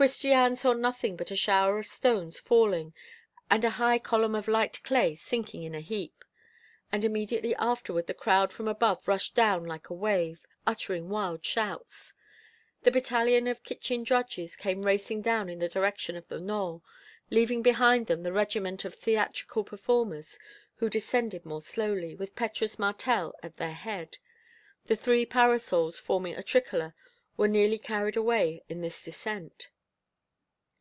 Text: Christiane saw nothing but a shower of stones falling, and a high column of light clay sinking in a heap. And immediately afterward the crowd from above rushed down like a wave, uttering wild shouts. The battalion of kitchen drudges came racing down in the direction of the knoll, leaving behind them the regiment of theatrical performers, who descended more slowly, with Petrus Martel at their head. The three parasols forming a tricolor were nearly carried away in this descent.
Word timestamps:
Christiane 0.00 0.54
saw 0.54 0.74
nothing 0.74 1.16
but 1.16 1.32
a 1.32 1.34
shower 1.34 1.80
of 1.80 1.86
stones 1.88 2.38
falling, 2.38 2.94
and 3.50 3.64
a 3.64 3.70
high 3.82 3.98
column 3.98 4.36
of 4.36 4.46
light 4.46 4.80
clay 4.84 5.16
sinking 5.16 5.64
in 5.64 5.74
a 5.74 5.80
heap. 5.80 6.24
And 6.92 7.04
immediately 7.04 7.52
afterward 7.56 8.06
the 8.06 8.14
crowd 8.14 8.52
from 8.52 8.68
above 8.68 9.08
rushed 9.08 9.34
down 9.34 9.64
like 9.64 9.90
a 9.90 9.94
wave, 9.94 10.38
uttering 10.68 11.08
wild 11.08 11.44
shouts. 11.44 12.12
The 12.84 12.92
battalion 12.92 13.48
of 13.48 13.64
kitchen 13.64 14.04
drudges 14.04 14.54
came 14.54 14.82
racing 14.86 15.22
down 15.22 15.48
in 15.48 15.58
the 15.58 15.66
direction 15.68 16.14
of 16.14 16.28
the 16.28 16.38
knoll, 16.38 16.84
leaving 17.28 17.60
behind 17.60 18.06
them 18.06 18.22
the 18.22 18.32
regiment 18.32 18.84
of 18.84 18.94
theatrical 18.94 19.64
performers, 19.64 20.38
who 20.76 20.88
descended 20.88 21.44
more 21.44 21.60
slowly, 21.60 22.14
with 22.14 22.36
Petrus 22.36 22.78
Martel 22.78 23.34
at 23.42 23.56
their 23.56 23.74
head. 23.74 24.18
The 24.86 24.94
three 24.94 25.26
parasols 25.26 25.98
forming 25.98 26.36
a 26.36 26.44
tricolor 26.44 26.94
were 27.36 27.48
nearly 27.48 27.78
carried 27.80 28.16
away 28.16 28.62
in 28.68 28.80
this 28.80 29.02
descent. 29.02 29.70